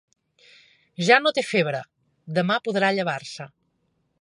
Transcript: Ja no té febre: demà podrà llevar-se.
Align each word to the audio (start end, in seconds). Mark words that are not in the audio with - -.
Ja 1.09 1.17
no 1.25 1.33
té 1.39 1.43
febre: 1.49 1.81
demà 2.39 2.59
podrà 2.69 2.91
llevar-se. 2.99 3.51